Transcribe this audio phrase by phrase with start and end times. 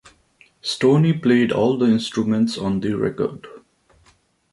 [0.63, 3.45] Stoney played all the instruments on the record.